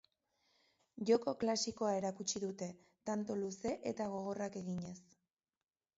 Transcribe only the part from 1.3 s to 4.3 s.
klasikoa erakutsi dute, tanto luze eta